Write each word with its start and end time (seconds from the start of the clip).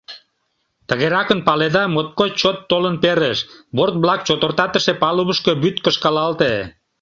Тыгеракын, 0.87 1.39
паледа, 1.47 1.83
моткоч 1.93 2.31
чот 2.41 2.57
толын 2.69 2.95
перыш, 3.03 3.39
борт-влак 3.75 4.21
чотыртатыше 4.27 4.93
палубышко 5.01 5.51
вӱд 5.61 5.75
кышкалалте. 5.83 6.53